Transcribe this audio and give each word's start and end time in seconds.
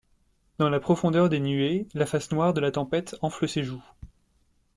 Dans 0.57 0.71
la 0.71 0.79
profondeur 0.79 1.29
des 1.29 1.39
nuées 1.39 1.87
la 1.93 2.07
face 2.07 2.31
noire 2.31 2.55
de 2.55 2.59
la 2.59 2.71
tempête 2.71 3.15
enfle 3.21 3.47
ses 3.47 3.63
joues. 3.63 3.83